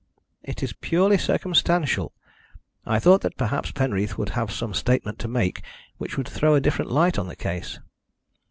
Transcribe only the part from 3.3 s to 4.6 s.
perhaps Penreath would have